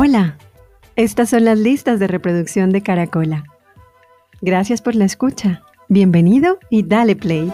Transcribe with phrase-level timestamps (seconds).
[0.00, 0.38] Hola,
[0.94, 3.42] estas son las listas de reproducción de Caracola.
[4.40, 5.64] Gracias por la escucha.
[5.88, 7.52] Bienvenido y dale play.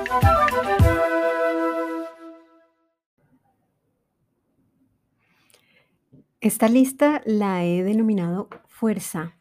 [6.42, 9.38] Esta lista la he denominado Fuerza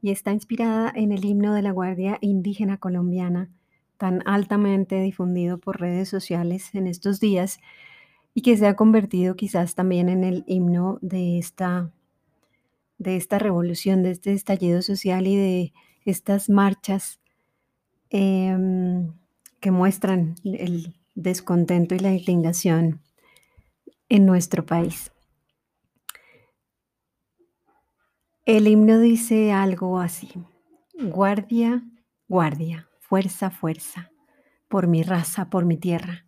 [0.00, 3.50] y está inspirada en el himno de la Guardia Indígena Colombiana,
[3.96, 7.58] tan altamente difundido por redes sociales en estos días
[8.34, 11.90] y que se ha convertido quizás también en el himno de esta,
[12.98, 15.72] de esta revolución, de este estallido social y de
[16.04, 17.20] estas marchas
[18.10, 19.12] em,
[19.60, 23.00] que muestran el descontento y la indignación
[24.08, 25.12] en nuestro país.
[28.44, 30.28] El himno dice algo así,
[30.94, 31.82] guardia,
[32.28, 34.12] guardia, fuerza, fuerza,
[34.68, 36.26] por mi raza, por mi tierra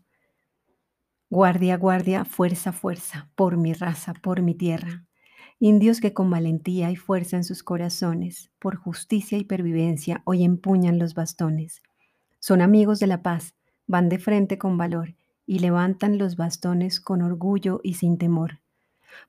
[1.30, 5.04] Guardia, guardia, fuerza, fuerza, por mi raza, por mi tierra.
[5.60, 11.00] Indios que con valentía y fuerza en sus corazones, por justicia y pervivencia, hoy empuñan
[11.00, 11.82] los bastones.
[12.38, 13.54] Son amigos de la paz,
[13.88, 15.16] van de frente con valor
[15.46, 18.60] y levantan los bastones con orgullo y sin temor.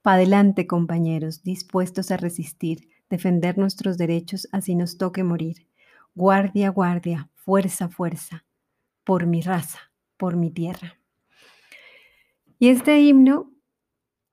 [0.03, 5.65] Pa' adelante, compañeros, dispuestos a resistir, defender nuestros derechos así nos toque morir.
[6.13, 8.45] Guardia, guardia, fuerza, fuerza,
[9.03, 9.79] por mi raza,
[10.15, 10.99] por mi tierra.
[12.59, 13.51] Y este himno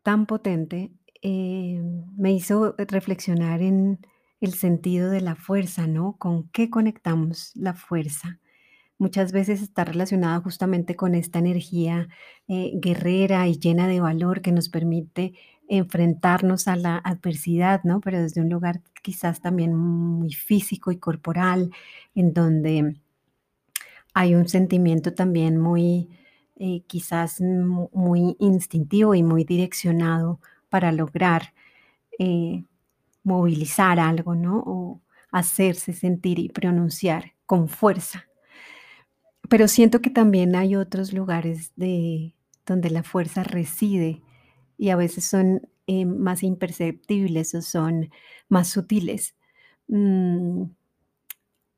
[0.02, 0.90] tan potente
[1.28, 1.82] eh,
[2.16, 3.98] me hizo reflexionar en
[4.40, 6.14] el sentido de la fuerza, ¿no?
[6.18, 8.38] ¿Con qué conectamos la fuerza?
[8.96, 12.06] Muchas veces está relacionada justamente con esta energía
[12.46, 15.34] eh, guerrera y llena de valor que nos permite
[15.68, 18.00] enfrentarnos a la adversidad, ¿no?
[18.00, 21.72] Pero desde un lugar quizás también muy físico y corporal,
[22.14, 23.00] en donde
[24.14, 26.08] hay un sentimiento también muy
[26.54, 31.52] eh, quizás muy instintivo y muy direccionado para lograr
[32.18, 32.64] eh,
[33.22, 34.62] movilizar algo, ¿no?
[34.66, 35.00] O
[35.30, 38.26] hacerse sentir y pronunciar con fuerza.
[39.48, 44.22] Pero siento que también hay otros lugares de, donde la fuerza reside
[44.78, 48.10] y a veces son eh, más imperceptibles o son
[48.48, 49.36] más sutiles.
[49.88, 50.62] Mm,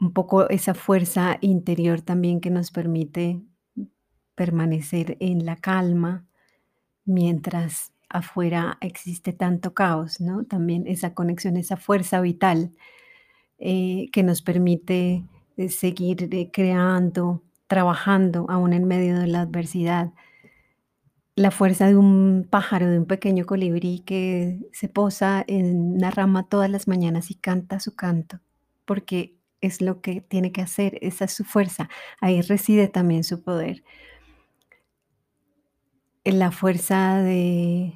[0.01, 3.43] un poco esa fuerza interior también que nos permite
[4.35, 6.27] permanecer en la calma
[7.05, 10.45] mientras afuera existe tanto caos, ¿no?
[10.45, 12.73] También esa conexión, esa fuerza vital
[13.59, 15.25] eh, que nos permite
[15.57, 20.13] eh, seguir eh, creando, trabajando aún en medio de la adversidad.
[21.35, 26.49] La fuerza de un pájaro, de un pequeño colibrí que se posa en una rama
[26.49, 28.41] todas las mañanas y canta su canto,
[28.85, 31.89] porque es lo que tiene que hacer, esa es su fuerza,
[32.21, 33.83] ahí reside también su poder
[36.33, 37.95] la fuerza de,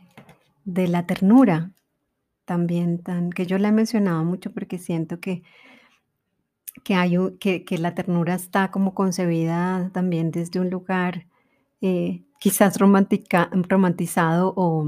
[0.64, 1.72] la ternura
[2.44, 5.42] también, tan, que yo la he mencionado mucho porque siento que,
[6.84, 11.26] que, hay, que, que la ternura está como concebida también desde un lugar
[11.80, 14.86] eh, quizás romantizado o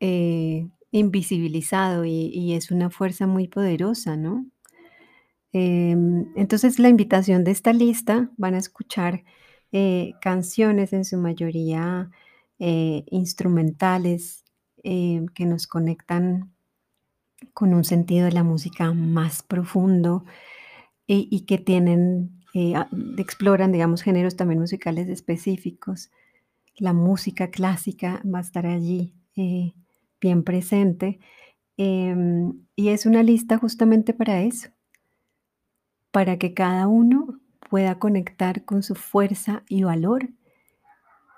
[0.00, 4.46] eh, invisibilizado y, es una fuerza muy poderosa, ¿no?
[5.52, 9.24] Em, entonces la invitación de esta lista van a escuchar
[9.72, 12.10] eh, canciones en su mayoría
[12.58, 14.44] eh, instrumentales
[14.84, 16.54] eh, que nos conectan
[17.52, 20.24] con un sentido de la música más profundo
[21.06, 22.74] y, que tienen, eh,
[23.18, 26.10] exploran, digamos, géneros también musicales específicos.
[26.76, 29.12] La música clásica va a estar allí
[30.20, 31.18] bien presente.
[31.76, 34.70] Em, y es una lista justamente para eso,
[36.12, 40.30] para que cada uno pueda conectar con su fuerza y valor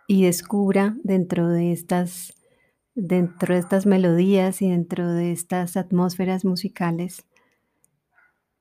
[0.07, 2.33] y descubra dentro de estas
[2.95, 7.27] dentro de estas melodías y dentro de estas atmósferas musicales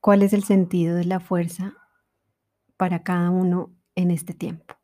[0.01, 1.73] cuál es el sentido de la fuerza
[2.77, 4.75] para cada uno en este tiempo.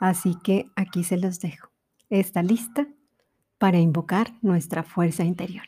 [0.00, 1.70] Así que aquí se los dejo.
[2.10, 2.88] Esta lista
[3.58, 5.66] para invocar nuestra fuerza interior.